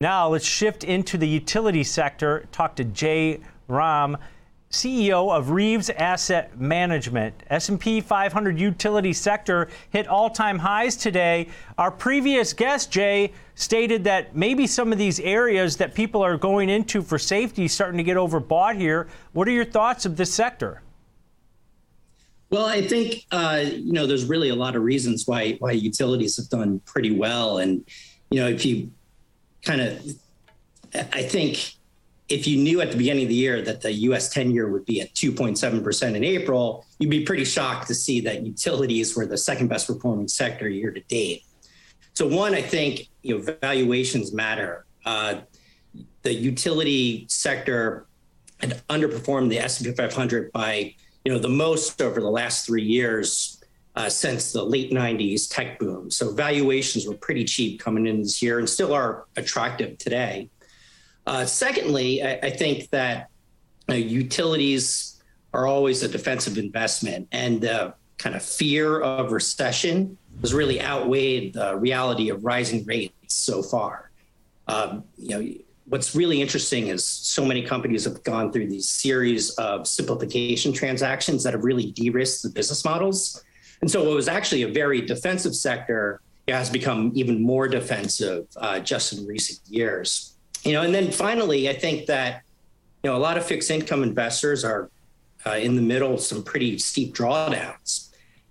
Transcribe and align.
Now 0.00 0.28
let's 0.28 0.46
shift 0.46 0.84
into 0.84 1.18
the 1.18 1.26
utility 1.26 1.82
sector. 1.82 2.46
Talk 2.52 2.76
to 2.76 2.84
Jay 2.84 3.40
Rhame, 3.68 4.16
CEO 4.70 5.36
of 5.36 5.50
Reaves 5.50 5.90
Asset 5.90 6.56
Management. 6.56 7.34
S&P 7.50 8.00
500 8.00 8.60
utility 8.60 9.12
sector 9.12 9.66
hit 9.90 10.06
all-time 10.06 10.60
highs 10.60 10.94
today. 10.94 11.48
Our 11.78 11.90
previous 11.90 12.52
guest, 12.52 12.92
Jay, 12.92 13.32
stated 13.56 14.04
that 14.04 14.36
maybe 14.36 14.68
some 14.68 14.92
of 14.92 14.98
these 14.98 15.18
areas 15.18 15.76
that 15.78 15.94
people 15.94 16.22
are 16.22 16.36
going 16.36 16.68
into 16.68 17.02
for 17.02 17.18
safety 17.18 17.66
starting 17.66 17.98
to 17.98 18.04
get 18.04 18.16
overbought 18.16 18.76
here. 18.76 19.08
What 19.32 19.48
are 19.48 19.52
your 19.52 19.64
thoughts 19.64 20.06
of 20.06 20.16
this 20.16 20.32
sector? 20.32 20.80
Well, 22.50 22.66
I 22.66 22.86
think 22.86 23.26
uh, 23.32 23.64
you 23.66 23.92
know 23.92 24.06
there's 24.06 24.26
really 24.26 24.50
a 24.50 24.54
lot 24.54 24.76
of 24.76 24.82
reasons 24.84 25.26
why 25.26 25.54
why 25.58 25.72
utilities 25.72 26.36
have 26.36 26.48
done 26.48 26.80
pretty 26.86 27.10
well, 27.10 27.58
and 27.58 27.84
you 28.30 28.38
know 28.38 28.46
if 28.46 28.64
you 28.64 28.92
kind 29.68 29.82
of, 29.82 30.02
I 31.12 31.22
think 31.22 31.74
if 32.30 32.46
you 32.46 32.56
knew 32.56 32.80
at 32.80 32.90
the 32.90 32.96
beginning 32.96 33.24
of 33.24 33.28
the 33.28 33.34
year 33.34 33.60
that 33.60 33.82
the 33.82 33.92
US 34.08 34.30
10 34.30 34.50
year 34.50 34.70
would 34.70 34.86
be 34.86 35.02
at 35.02 35.12
2.7% 35.14 36.14
in 36.14 36.24
April, 36.24 36.86
you'd 36.98 37.10
be 37.10 37.22
pretty 37.24 37.44
shocked 37.44 37.86
to 37.88 37.94
see 37.94 38.20
that 38.22 38.46
utilities 38.46 39.14
were 39.14 39.26
the 39.26 39.36
second 39.36 39.68
best 39.68 39.86
performing 39.86 40.26
sector 40.26 40.68
year 40.70 40.90
to 40.90 41.00
date. 41.02 41.42
So, 42.14 42.26
one, 42.26 42.54
I 42.54 42.62
think 42.62 43.08
you 43.22 43.38
know, 43.38 43.54
valuations 43.60 44.32
matter. 44.32 44.86
Uh, 45.04 45.40
the 46.22 46.32
utility 46.32 47.26
sector 47.28 48.06
had 48.60 48.82
underperformed 48.88 49.50
the 49.50 49.58
S&P 49.58 49.92
500 49.92 50.50
by 50.50 50.94
you 51.24 51.32
know 51.32 51.38
the 51.38 51.48
most 51.48 52.00
over 52.02 52.20
the 52.20 52.30
last 52.30 52.66
three 52.66 52.82
years 52.82 53.57
uh, 53.98 54.08
since 54.08 54.52
the 54.52 54.62
late 54.62 54.92
90s 54.92 55.50
tech 55.50 55.76
boom. 55.80 56.08
So 56.08 56.32
valuations 56.32 57.04
were 57.04 57.16
pretty 57.16 57.44
cheap 57.44 57.80
coming 57.80 58.06
in 58.06 58.22
this 58.22 58.40
year 58.40 58.60
and 58.60 58.68
still 58.68 58.94
are 58.94 59.26
attractive 59.36 59.98
today. 59.98 60.50
Uh, 61.26 61.44
secondly, 61.44 62.22
I, 62.22 62.34
I, 62.34 62.50
think 62.50 62.90
that 62.90 63.28
utilities 63.88 65.20
are 65.52 65.66
always 65.66 66.04
a 66.04 66.08
defensive 66.08 66.58
investment, 66.58 67.26
and 67.32 67.60
the 67.60 67.92
kind 68.18 68.36
of 68.36 68.42
fear 68.44 69.00
of 69.00 69.32
recession 69.32 70.16
has 70.42 70.54
really 70.54 70.80
outweighed 70.80 71.54
the 71.54 71.76
reality 71.76 72.30
of 72.30 72.44
rising 72.44 72.84
rates 72.84 73.12
so 73.26 73.64
far. 73.64 74.12
Um, 74.68 75.02
you 75.16 75.28
know, 75.30 75.54
what's 75.86 76.14
really 76.14 76.40
interesting 76.40 76.86
is 76.86 77.04
so 77.04 77.44
many 77.44 77.62
companies 77.62 78.04
have 78.04 78.22
gone 78.22 78.52
through 78.52 78.68
these 78.68 78.88
series 78.88 79.50
of 79.56 79.88
simplification 79.88 80.72
transactions 80.72 81.42
that 81.42 81.52
have 81.52 81.64
really 81.64 81.90
de-risked 81.90 82.44
the 82.44 82.50
business 82.50 82.84
models 82.84 83.42
and 83.80 83.90
so 83.90 84.04
what 84.04 84.14
was 84.14 84.28
actually 84.28 84.62
a 84.62 84.68
very 84.68 85.00
defensive 85.00 85.54
sector 85.54 86.20
has 86.48 86.70
become 86.70 87.12
even 87.14 87.42
more 87.42 87.68
defensive 87.68 88.46
uh, 88.56 88.80
just 88.80 89.12
in 89.12 89.26
recent 89.26 89.60
years. 89.68 90.34
You 90.64 90.72
know, 90.72 90.82
and 90.82 90.94
then 90.94 91.10
finally, 91.10 91.68
I 91.68 91.74
think 91.74 92.06
that 92.06 92.42
you 93.02 93.10
know 93.10 93.16
a 93.16 93.18
lot 93.18 93.36
of 93.36 93.44
fixed 93.44 93.70
income 93.70 94.02
investors 94.02 94.64
are 94.64 94.90
uh, 95.46 95.52
in 95.52 95.76
the 95.76 95.82
middle 95.82 96.14
of 96.14 96.20
some 96.20 96.42
pretty 96.42 96.78
steep 96.78 97.14
drawdowns, 97.14 98.10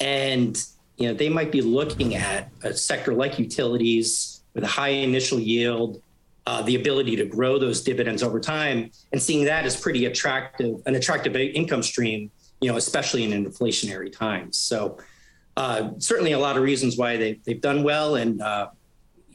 and 0.00 0.62
you 0.96 1.08
know 1.08 1.14
they 1.14 1.28
might 1.28 1.50
be 1.50 1.60
looking 1.60 2.14
at 2.14 2.50
a 2.62 2.72
sector 2.72 3.14
like 3.14 3.38
utilities 3.38 4.42
with 4.54 4.64
a 4.64 4.68
high 4.68 4.88
initial 4.88 5.40
yield, 5.40 6.00
uh, 6.46 6.62
the 6.62 6.76
ability 6.76 7.16
to 7.16 7.24
grow 7.26 7.58
those 7.58 7.82
dividends 7.82 8.22
over 8.22 8.38
time, 8.38 8.90
and 9.12 9.20
seeing 9.20 9.44
that 9.44 9.64
as 9.64 9.78
pretty 9.78 10.06
attractive, 10.06 10.80
an 10.86 10.94
attractive 10.94 11.34
income 11.34 11.82
stream 11.82 12.30
you 12.60 12.70
know, 12.70 12.76
especially 12.76 13.24
in 13.24 13.44
inflationary 13.44 14.12
times. 14.12 14.56
So 14.58 14.98
uh, 15.56 15.90
certainly 15.98 16.32
a 16.32 16.38
lot 16.38 16.56
of 16.56 16.62
reasons 16.62 16.96
why 16.96 17.16
they, 17.16 17.40
they've 17.44 17.60
done 17.60 17.82
well 17.82 18.16
and, 18.16 18.40
uh, 18.40 18.70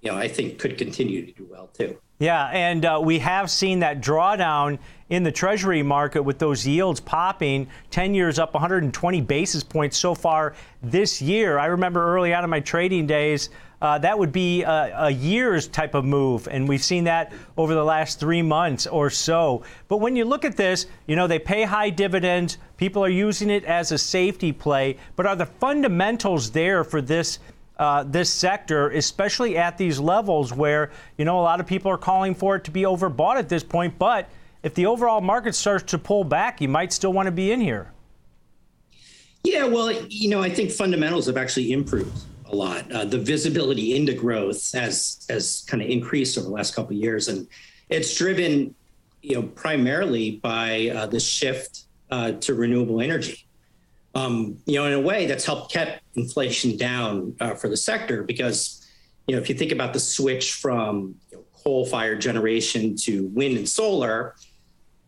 you 0.00 0.10
know, 0.10 0.16
I 0.16 0.28
think 0.28 0.58
could 0.58 0.78
continue 0.78 1.26
to 1.26 1.32
do 1.32 1.46
well 1.50 1.68
too. 1.68 1.98
Yeah, 2.20 2.50
and 2.52 2.84
uh, 2.84 3.00
we 3.02 3.18
have 3.20 3.50
seen 3.50 3.78
that 3.78 4.02
drawdown 4.02 4.78
in 5.08 5.22
the 5.22 5.32
Treasury 5.32 5.82
market 5.82 6.22
with 6.22 6.38
those 6.38 6.66
yields 6.66 7.00
popping. 7.00 7.66
10 7.90 8.14
years 8.14 8.38
up 8.38 8.52
120 8.52 9.20
basis 9.22 9.64
points 9.64 9.96
so 9.96 10.14
far 10.14 10.54
this 10.82 11.22
year. 11.22 11.58
I 11.58 11.66
remember 11.66 12.14
early 12.14 12.34
on 12.34 12.44
in 12.44 12.50
my 12.50 12.60
trading 12.60 13.06
days, 13.06 13.48
uh, 13.80 13.98
that 13.98 14.18
would 14.18 14.32
be 14.32 14.62
a, 14.62 14.92
a, 15.06 15.10
year's 15.10 15.66
type 15.66 15.94
of 15.94 16.04
move. 16.04 16.46
And 16.50 16.68
we've 16.68 16.84
seen 16.84 17.04
that 17.04 17.32
over 17.56 17.74
the 17.74 17.84
last 17.84 18.20
three 18.20 18.42
months 18.42 18.86
or 18.86 19.08
so. 19.08 19.62
But 19.88 19.98
when 19.98 20.16
you 20.16 20.24
look 20.26 20.44
at 20.44 20.56
this, 20.56 20.86
you 21.06 21.16
know, 21.16 21.26
they 21.26 21.38
pay 21.38 21.62
high 21.62 21.88
dividends. 21.88 22.58
People 22.76 23.02
are 23.02 23.10
using 23.10 23.48
it 23.48 23.64
as 23.64 23.90
a 23.90 23.98
safety 23.98 24.52
play. 24.52 24.98
But 25.16 25.26
are 25.26 25.36
the 25.36 25.46
fundamentals 25.46 26.50
there 26.50 26.84
for 26.84 27.00
this? 27.00 27.38
Uh, 27.78 28.02
this 28.02 28.28
sector, 28.28 28.90
especially 28.90 29.56
at 29.56 29.78
these 29.78 29.98
levels 29.98 30.52
where 30.52 30.90
you 31.16 31.24
know 31.24 31.40
a 31.40 31.40
lot 31.40 31.60
of 31.60 31.66
people 31.66 31.90
are 31.90 31.96
calling 31.96 32.34
for 32.34 32.56
it 32.56 32.62
to 32.62 32.70
be 32.70 32.82
overbought 32.82 33.36
at 33.36 33.48
this 33.48 33.64
point. 33.64 33.98
But 33.98 34.28
if 34.62 34.74
the 34.74 34.84
overall 34.84 35.22
market 35.22 35.54
starts 35.54 35.84
to 35.92 35.98
pull 35.98 36.22
back, 36.22 36.60
you 36.60 36.68
might 36.68 36.92
still 36.92 37.14
want 37.14 37.24
to 37.24 37.32
be 37.32 37.52
in 37.52 37.58
here. 37.58 37.90
Yeah, 39.44 39.64
well, 39.64 39.90
you 40.10 40.28
know, 40.28 40.42
I 40.42 40.50
think 40.50 40.70
fundamentals 40.70 41.24
have 41.24 41.38
actually 41.38 41.72
improved 41.72 42.22
a 42.52 42.56
lot. 42.56 42.90
Uh, 42.90 43.04
the 43.04 43.18
visibility 43.18 43.96
into 43.96 44.12
growth 44.12 44.72
has 44.72 45.24
has 45.28 45.64
kind 45.68 45.82
of 45.82 45.88
increased 45.88 46.36
over 46.36 46.46
the 46.46 46.52
last 46.52 46.74
couple 46.74 46.96
of 46.96 47.02
years, 47.02 47.28
and 47.28 47.46
it's 47.88 48.16
driven, 48.16 48.74
you 49.22 49.36
know, 49.36 49.42
primarily 49.42 50.32
by 50.36 50.90
uh, 50.94 51.06
the 51.06 51.20
shift 51.20 51.84
uh, 52.10 52.32
to 52.32 52.54
renewable 52.54 53.00
energy. 53.00 53.46
Um, 54.14 54.58
you 54.66 54.76
know, 54.76 54.86
in 54.86 54.92
a 54.92 55.00
way, 55.00 55.26
that's 55.26 55.44
helped 55.44 55.72
keep 55.72 55.88
inflation 56.14 56.76
down 56.76 57.36
uh, 57.40 57.54
for 57.54 57.68
the 57.68 57.76
sector 57.76 58.24
because, 58.24 58.84
you 59.26 59.36
know, 59.36 59.40
if 59.40 59.48
you 59.48 59.54
think 59.54 59.70
about 59.70 59.92
the 59.92 60.00
switch 60.00 60.54
from 60.54 61.14
you 61.30 61.38
know, 61.38 61.44
coal-fired 61.62 62.20
generation 62.20 62.96
to 62.96 63.26
wind 63.26 63.56
and 63.56 63.68
solar, 63.68 64.34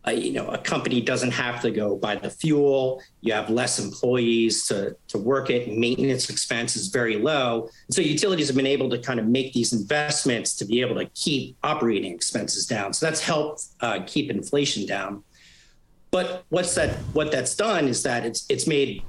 uh, 0.07 0.11
you 0.11 0.33
know, 0.33 0.49
a 0.49 0.59
company 0.59 1.01
doesn't 1.01 1.31
have 1.31 1.61
to 1.63 1.71
go 1.71 1.97
buy 1.97 2.17
the 2.17 2.29
fuel. 2.29 3.01
You 3.21 3.33
have 3.35 3.51
less 3.51 3.79
employees 3.79 4.67
to, 4.67 4.97
to 5.09 5.19
work 5.19 5.49
it. 5.49 5.77
Maintenance 5.77 6.29
expense 6.29 6.75
is 6.75 6.89
very 6.89 7.19
low. 7.19 7.69
So 7.91 8.03
utilities 8.03 8.49
have 8.49 8.57
been 8.57 8.67
able 8.67 8.91
to 8.91 8.99
kind 8.99 9.21
of 9.21 9.27
make 9.27 9.53
these 9.53 9.73
investments 9.73 10.57
to 10.57 10.65
be 10.65 10.81
able 10.81 10.97
to 10.97 11.07
keep 11.15 11.57
operating 11.63 12.13
expenses 12.13 12.67
down. 12.67 12.93
So 12.93 13.07
that's 13.07 13.21
helped 13.21 13.67
uh, 13.81 14.01
keep 14.07 14.29
inflation 14.29 14.87
down. 14.87 15.23
But 16.11 16.45
what's 16.49 16.75
that? 16.75 16.91
What 17.15 17.31
that's 17.31 17.55
done 17.55 17.89
is 17.89 18.03
that 18.03 18.27
it's 18.27 18.45
it's 18.51 18.67
made 18.67 19.03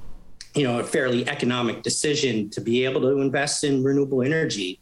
you 0.54 0.62
know 0.62 0.78
a 0.78 0.84
fairly 0.84 1.28
economic 1.28 1.82
decision 1.82 2.48
to 2.50 2.62
be 2.62 2.84
able 2.86 3.02
to 3.02 3.20
invest 3.20 3.62
in 3.62 3.84
renewable 3.84 4.22
energy, 4.22 4.80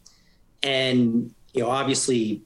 and 0.61 1.33
you 1.53 1.61
know 1.61 1.69
obviously 1.69 2.41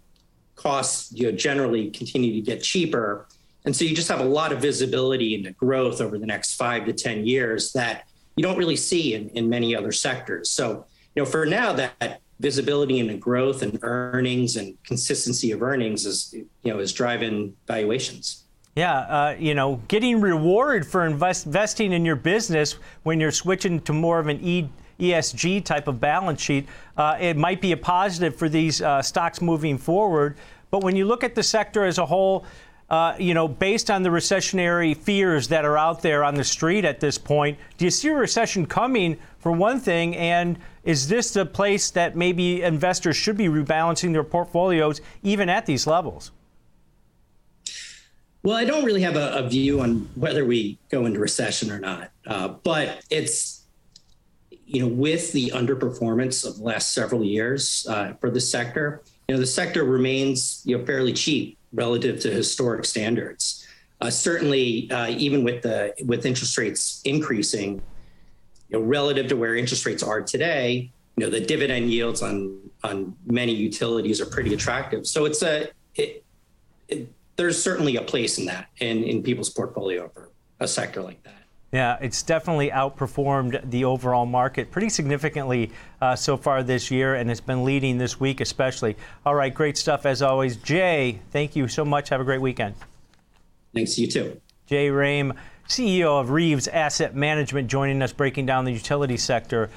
costs 0.56 1.12
you 1.14 1.30
know 1.30 1.38
generally 1.38 1.92
continue 1.92 2.34
to 2.34 2.42
get 2.42 2.64
cheaper 2.64 3.28
and 3.68 3.76
so 3.76 3.84
you 3.84 3.94
just 3.94 4.08
have 4.08 4.22
a 4.22 4.26
lot 4.26 4.54
of 4.54 4.62
visibility 4.62 5.36
into 5.36 5.52
growth 5.52 6.00
over 6.00 6.18
the 6.18 6.26
next 6.26 6.56
five 6.56 6.86
to 6.86 6.94
10 6.94 7.26
years 7.26 7.74
that 7.74 8.08
you 8.38 8.42
don't 8.42 8.58
really 8.58 8.78
see 8.78 9.14
in, 9.14 9.28
in 9.32 9.50
many 9.50 9.76
other 9.76 9.92
sectors. 9.92 10.50
So, 10.50 10.86
you 11.16 11.22
know, 11.22 11.26
for 11.26 11.46
now, 11.46 11.74
that 11.74 12.22
visibility 12.40 13.00
into 13.00 13.18
growth 13.18 13.64
and 13.64 13.78
earnings 13.82 14.56
and 14.56 14.82
consistency 14.86 15.52
of 15.52 15.62
earnings 15.62 16.06
is, 16.06 16.34
you 16.34 16.48
know, 16.72 16.80
is 16.80 16.94
driving 16.94 17.58
valuations. 17.68 18.46
Yeah, 18.78 19.00
uh, 19.00 19.36
you 19.38 19.54
know, 19.54 19.82
getting 19.90 20.22
rewarded 20.22 20.88
for 20.88 21.06
invest, 21.06 21.46
investing 21.46 21.92
in 21.92 22.06
your 22.06 22.16
business 22.16 22.78
when 23.04 23.20
you're 23.20 23.32
switching 23.32 23.82
to 23.82 23.92
more 23.92 24.20
of 24.20 24.28
an 24.28 24.40
E. 24.42 24.70
ESG 24.98 25.64
type 25.64 25.88
of 25.88 26.00
balance 26.00 26.42
sheet, 26.42 26.68
uh, 26.96 27.16
it 27.20 27.38
might 27.38 27.62
be 27.62 27.72
a 27.72 27.78
positive 27.78 28.36
for 28.36 28.50
these 28.50 28.82
uh, 28.82 29.00
stocks 29.00 29.42
moving 29.42 29.78
forward. 29.78 30.36
But 30.72 30.84
when 30.84 30.96
you 30.96 31.06
look 31.06 31.24
at 31.24 31.36
the 31.36 31.44
sector 31.44 31.86
as 31.86 31.98
a 31.98 32.06
whole, 32.06 32.46
uh, 32.90 33.16
you 33.20 33.34
know, 33.34 33.48
based 33.48 33.92
on 33.92 34.04
the 34.04 34.10
recessionary 34.10 34.96
fears 34.96 35.50
that 35.50 35.66
are 35.66 35.78
out 35.78 36.02
there 36.02 36.24
on 36.24 36.36
the 36.36 36.44
street 36.44 36.86
at 36.86 37.00
this 37.00 37.18
point, 37.18 37.58
do 37.78 37.86
you 37.86 37.92
see 37.92 38.08
a 38.08 38.14
recession 38.14 38.66
coming 38.66 39.18
for 39.40 39.52
one 39.52 39.80
thing? 39.80 40.16
And 40.16 40.58
is 40.84 41.10
this 41.10 41.32
the 41.32 41.46
place 41.46 41.92
that 41.92 42.16
maybe 42.16 42.62
investors 42.62 43.18
should 43.18 43.36
be 43.36 43.48
rebalancing 43.48 44.14
their 44.14 44.24
portfolios 44.24 45.02
even 45.22 45.50
at 45.50 45.66
these 45.66 45.86
levels? 45.86 46.32
Well, 48.44 48.56
I 48.56 48.64
don't 48.64 48.86
really 48.86 49.02
have 49.02 49.18
a, 49.18 49.34
a 49.34 49.50
view 49.50 49.82
on 49.82 50.10
whether 50.16 50.46
we 50.46 50.78
go 50.90 51.06
into 51.06 51.20
recession 51.20 51.70
or 51.70 51.80
not, 51.80 52.12
uh, 52.26 52.48
but 52.48 53.04
it's 53.10 53.66
you 54.66 54.82
know 54.82 54.88
with 54.88 55.34
the 55.34 55.50
underperformance 55.50 56.48
of 56.48 56.58
the 56.58 56.64
last 56.64 56.94
several 56.94 57.26
years 57.26 57.86
uh, 57.90 58.14
for 58.22 58.30
the 58.30 58.40
sector, 58.40 59.02
you 59.28 59.36
know 59.36 59.42
the 59.42 59.48
sector 59.48 59.84
remains 59.84 60.62
you 60.64 60.78
know 60.78 60.86
fairly 60.86 61.12
cheap 61.12 61.57
relative 61.74 62.20
to 62.22 62.32
historic 62.32 62.86
standards. 62.86 63.66
Uh, 64.00 64.10
certainly, 64.10 64.90
uh, 64.92 65.08
even 65.10 65.44
with 65.44 65.62
the 65.64 65.94
with 66.06 66.26
interest 66.26 66.58
rates 66.58 67.02
increasing, 67.04 67.82
you 68.70 68.80
know, 68.80 68.82
relative 68.82 69.28
to 69.28 69.36
where 69.36 69.56
interest 69.56 69.86
rates 69.86 70.04
are 70.04 70.22
today, 70.22 70.92
you 71.16 71.26
know, 71.26 71.32
the 71.32 71.42
dividend 71.42 71.92
yields 71.92 72.22
on 72.22 72.60
on 72.84 73.16
many 73.26 73.54
utilities 73.54 74.22
are 74.22 74.28
pretty 74.28 74.54
attractive. 74.54 75.08
So 75.08 75.26
it's 75.26 75.42
a 75.42 75.70
it, 75.96 76.24
it, 76.88 77.12
there's 77.38 77.62
certainly 77.62 77.96
a 77.96 78.04
place 78.04 78.38
in 78.38 78.46
that 78.46 78.68
in 78.80 79.04
in 79.04 79.24
people's 79.24 79.50
portfolio 79.50 80.10
for 80.10 80.30
a 80.60 80.68
sector 80.68 81.02
like 81.02 81.22
that. 81.24 81.44
Yeah, 81.72 81.98
it's 82.00 82.24
definitely 82.24 82.70
outperformed 82.70 83.70
the 83.70 83.84
overall 83.84 84.26
market 84.26 84.72
pretty 84.72 84.88
significantly 84.88 85.72
uh, 86.02 86.16
so 86.16 86.38
far 86.38 86.64
this 86.64 86.90
year, 86.90 87.16
and 87.16 87.30
it's 87.30 87.42
been 87.42 87.66
leading 87.66 87.98
this 87.98 88.20
week 88.20 88.40
especially. 88.40 88.96
All 89.26 89.36
right, 89.36 89.54
great 89.54 89.78
stuff 89.78 90.06
as 90.06 90.22
always. 90.22 90.56
Jay, 90.58 91.20
thank 91.32 91.58
you 91.58 91.68
so 91.68 91.84
much. 91.84 92.08
Have 92.10 92.22
a 92.22 92.24
great 92.24 92.42
weekend. 92.42 92.76
Thanks, 93.74 93.98
you 94.00 94.08
too. 94.08 94.40
Jay 94.66 94.88
Rhame, 94.88 95.36
CEO 95.68 96.22
of 96.22 96.30
Reaves 96.30 96.70
Asset 96.70 97.16
Management, 97.16 97.70
joining 97.70 98.02
us 98.02 98.14
breaking 98.14 98.46
down 98.46 98.64
the 98.64 98.72
utility 98.72 99.18
sector. 99.18 99.70